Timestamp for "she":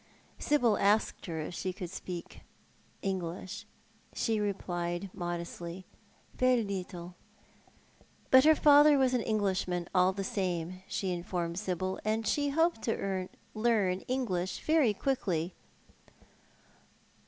1.53-1.71, 4.15-4.39, 10.87-11.13, 12.25-12.49